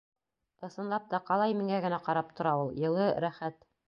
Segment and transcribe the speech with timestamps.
[0.67, 2.73] Ысынлап та, ҡалай миңә генә ҡарап тора ул.
[2.85, 3.61] Йылы, рәхәт.